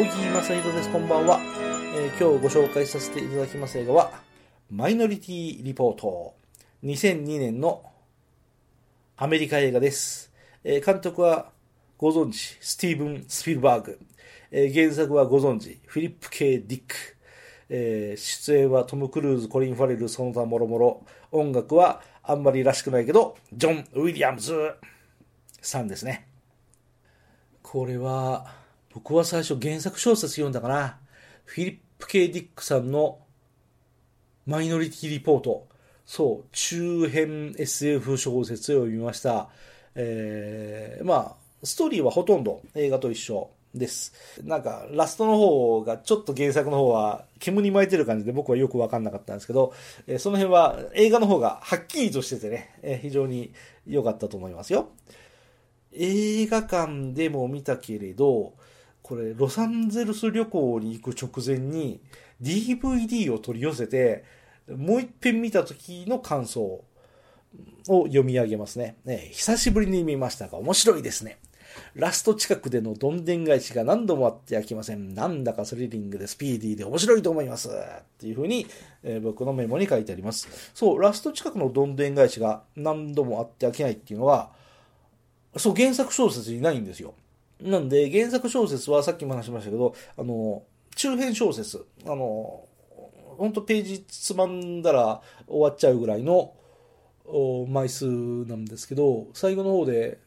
[0.00, 0.90] 小木正宏です。
[0.90, 1.38] こんばんは、
[1.94, 4.10] えー今日ご紹介させていただきます映画は、
[4.70, 6.36] マイノリティリポート。
[6.82, 7.84] 2002年の
[9.18, 10.32] アメリカ映画です。
[10.64, 11.50] えー監督は
[11.98, 14.00] ご存知、スティーブン・スピルバーグ。
[14.50, 16.94] えー原作はご存知、フィリップ・ケイ・ディック。
[17.68, 21.04] えー出演はトム・クルーズ、コリン・ファレル、その他もろもろ。
[21.30, 24.56] 音楽はあんまりらしくないけど、ジョン・ウィリアムズ
[25.60, 26.26] さんですね。
[27.62, 28.59] これは、
[28.92, 30.98] 僕は最初原作小説読んだかな。
[31.44, 33.18] フィリップ・ケイ・ディックさんの
[34.46, 35.68] マイノリティ・リポート。
[36.04, 39.48] そう、中編 SF 小説を読みました。
[39.94, 44.12] えー、まあ、ストーリーはほとんど映画と一緒です。
[44.42, 49.72] なんか、ラストの方が、ちょっと原作の方は煙に巻いてる感じで僕はよくわかんなかったんですけど、
[50.08, 53.52] えーその辺は映画の方がはっきりとしててね、えー非常に
[53.86, 54.88] 良かったと思いますよ。
[55.92, 58.54] 映画館でも見たけれど、
[59.10, 62.00] これ、ロサンゼルス旅行に行く直前に
[62.40, 64.22] DVD を取り寄せて、
[64.68, 66.84] もう一遍見た時の感想を
[67.88, 68.94] 読み上げますね。
[69.04, 71.38] ね久しぶりに見ましたが面白いですね。
[71.96, 75.12] ラスト近くでのどんでん返しが何度もあって飽きません。
[75.12, 77.68] なんだかスリリングでスピーディーで面白いと思います。
[77.68, 77.72] っ
[78.16, 78.68] ていうふうに、
[79.02, 80.70] えー僕のメモに書いてあります。
[80.72, 84.52] そう、ラスト近くのどんでん返しが何度もあって飽きないっていうのは、
[85.56, 87.14] そう、原作小説にないんですよ。
[87.62, 90.62] なんで、原作小説はさっきも話しましたけど、あの、
[90.96, 92.64] 中編小説、あの、
[93.38, 96.52] 本当ページつまんだら終わっちゃうぐらいの
[97.68, 100.18] 枚数なんですけど、最後の方で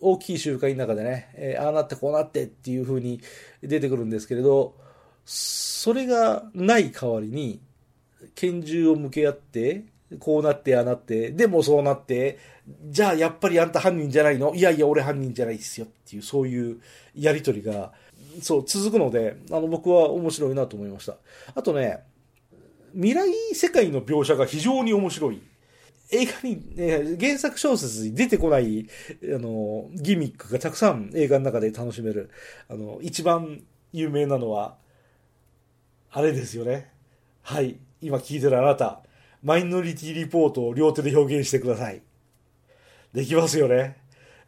[0.00, 3.20] 大きい集会の中でね、えーああなってこうなってっていう風に
[3.62, 4.74] 出てくるんですけれど、
[5.24, 7.60] それがない代わりに、
[8.34, 9.84] 拳銃を向け合って、
[10.18, 12.38] こうなって、ああなって、でもそうなって、
[12.88, 14.54] じゃあやっぱりあんた犯人じゃないの？
[14.54, 16.80] いやいや俺犯人じゃないですよっていう、そういう
[17.14, 17.92] やりとりが、
[18.42, 21.16] そう、続くので、あの、僕は面白いなと思いました。
[21.54, 22.00] あとね、
[22.94, 25.40] 未来世界の描写が非常に面白い。
[26.12, 28.88] 映画に、え原作小説に出てこない、
[29.22, 32.30] あの、ギミックがたくさん映画の中で楽しめる。
[32.68, 33.62] あの、一番
[33.92, 34.76] 有名なのは、
[36.10, 36.90] あれですよね。
[37.42, 37.78] はい。
[38.00, 39.02] 今聞いてるあなた、
[39.42, 42.02] マイノリティリポートを両手で表現してください。
[43.12, 43.96] できますよね。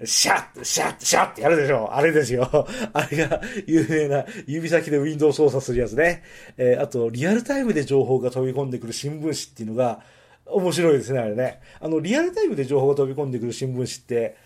[0.04, 2.66] シャッシャッシャッってやるでしょあれですよ。
[2.92, 6.22] あれが有名な指先でウィンドウ操作するやつね。
[6.56, 10.00] えーあと、リアルタイムで情報が飛び込んでくる新聞紙っていうのが
[10.47, 11.60] 面白いですね、あれね。
[11.81, 14.36] あの、リアルタイムで情報が飛び込んでくる新聞紙って、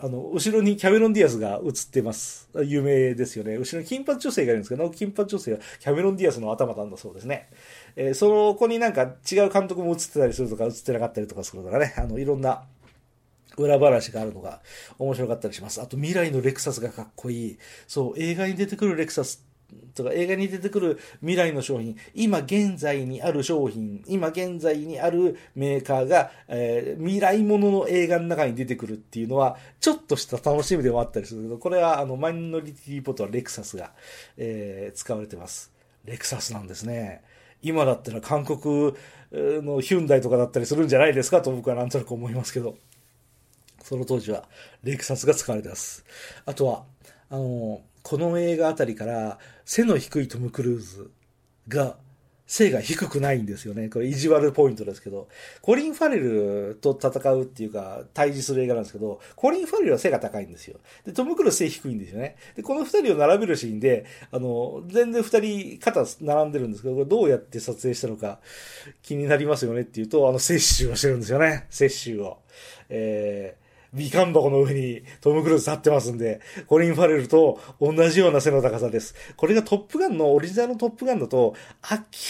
[0.00, 2.48] あの、後ろにキャメロン・ディアスが映ってます。
[2.64, 3.56] 有名ですよね。
[3.56, 7.48] 後ろに金髪女性がいるんですけど、金髪女性はキャメロン・ディアスの頭なんだそうですね。
[7.96, 12.62] えーその子になんか違う監督も映ってたりするとか、映ってなかったりとかするとかね、あの、いろんな
[13.56, 14.60] 裏話があるのが
[14.98, 15.82] 面白かったりします。
[15.82, 17.58] あと未来のレクサスがかっこいい。
[17.88, 19.47] そう、映画に出てくるレクサス
[19.94, 33.92] とか映画に出てくる未来の商品、今現在にある商品、今現在にあるメーカーが、えー未来ものの映画の中に出てくるっていうのは、ちょっとした楽しみでもあったりするけど、これはあの、マイノリティリポートはレクサスが、
[34.36, 35.72] えー使われてます。
[36.04, 37.22] レクサスなんですね。
[37.60, 38.94] 今だったら韓国
[39.32, 42.76] のヒュンダイとかだったりするんじゃないですかと僕はなんとなく思いますけど。
[43.82, 44.44] その当時は
[44.82, 46.04] レクサスが使われてます。
[46.44, 46.84] あとは、
[47.30, 51.10] あの、この映画あたりから背の低いトム・クルーズ
[51.68, 51.96] が
[52.48, 53.90] 背が低くないんですよね。
[53.90, 55.28] これ意地悪ポイントですけど、
[55.60, 60.80] コリン・ファレルと戦うっていうか、対峙する映画なんですけど、コリン・ファレルは背が高いんですよ。
[61.04, 62.36] で、トム・クルーズ背低いんですよね。
[62.56, 68.40] で、この二人を並べるシーンで、あの、全然二人肩並んでるんですけど、これどうやって撮影したのか
[69.02, 71.66] 気になりますよねっていうと、あの、摂取をしてるんですよね。
[71.68, 72.38] 摂取を。
[72.88, 79.14] えーみかん箱の上にトム・クルーズ立ってますんで、コリン・ファレルと同じような背の高さです。
[79.36, 81.54] これがトップガンの、オリジナルのトップガンだと、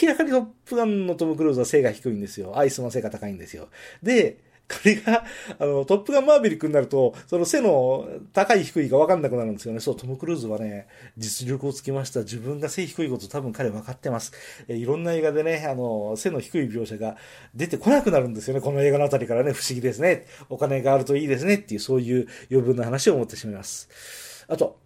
[0.00, 2.58] 明らかにトップガンのトム・クルーズは背が低いんですよ。
[2.58, 3.68] アイスの背が高いんですよ。
[4.02, 4.38] で、
[4.68, 5.24] これが、
[5.58, 9.80] あの、トップガンマーヴェリックになると、その背の高い低いが分かんなくなるんですよね。
[9.80, 10.86] そう、トム・クルーズはね、
[11.16, 12.20] 実力をつきました。
[12.20, 14.32] 自分が背低いこと多分彼分かってます。
[14.68, 17.16] えいろんな映画でね、あの、背の低い描写が
[17.54, 18.60] 出てこなくなるんですよね。
[18.60, 20.26] この映画のあたりからね、不思議ですね。
[20.50, 21.54] お金があるといいですね。
[21.54, 24.44] っていう、そういう余分な話を思ってしまいます。
[24.48, 24.78] あと、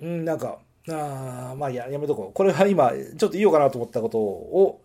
[0.00, 2.34] うん、なんか、あーまあや、やめとこう。
[2.34, 4.80] これは今、ちょっと言おうかなと思ったことを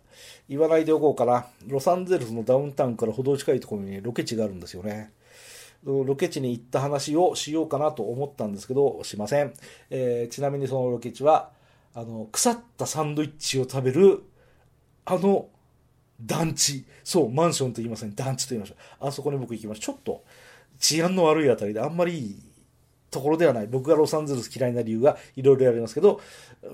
[0.48, 1.48] 言わないでおこうかな。
[1.68, 5.14] ロサンゼルスのダウンタウンから程近いところにロケ地があるんですよね。
[5.84, 9.54] ロケ地に行った話をしようかなと思ったんですけど、しません。
[9.90, 11.52] えーちなみにそのロケ地は、
[11.94, 14.24] あの、腐ったサンドイッチを食べる、
[15.06, 15.48] あの、
[16.22, 16.86] 団地。
[17.04, 18.14] そう、マンションと言いません。
[18.14, 19.08] 団地と言いましょう。
[19.08, 19.86] あそこに僕行きました。
[19.86, 20.24] ちょっと
[20.80, 22.42] 治安の悪いあたりであんまりいい
[23.10, 23.68] ところではない。
[23.68, 26.22] 僕がロサンゼルス嫌いな理由がいろいろありますけど、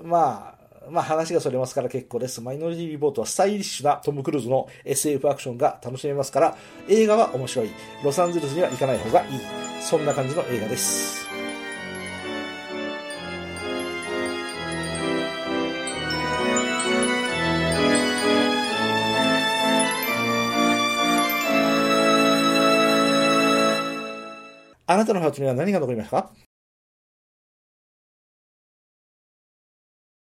[0.02, 2.40] まあ、まあ話がそれますから結構です。
[2.40, 6.56] マイノリティリポートはスタイリッシュなトム・クルーズの SF アクションが楽しめますから、
[6.88, 7.70] 映画は面白い。
[8.04, 9.40] ロサンゼルスには行かない方がいい。
[9.80, 11.26] そんな感じの映画です。
[24.88, 26.45] あなたのハートには何が残りましたか？